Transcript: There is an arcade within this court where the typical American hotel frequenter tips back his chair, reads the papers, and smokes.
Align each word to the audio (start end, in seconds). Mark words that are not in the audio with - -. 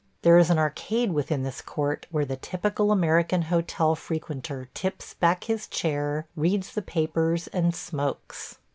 There 0.23 0.39
is 0.39 0.49
an 0.49 0.57
arcade 0.57 1.11
within 1.13 1.43
this 1.43 1.61
court 1.61 2.07
where 2.09 2.25
the 2.25 2.35
typical 2.35 2.91
American 2.91 3.43
hotel 3.43 3.93
frequenter 3.93 4.67
tips 4.73 5.13
back 5.13 5.43
his 5.43 5.67
chair, 5.67 6.25
reads 6.35 6.73
the 6.73 6.81
papers, 6.81 7.45
and 7.49 7.75
smokes. 7.75 8.57